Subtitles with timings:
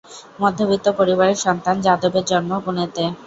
[0.39, 3.03] মধ্যবিত্ত পরিবারের সন্তান যাদবের জন্ম পুনেতে।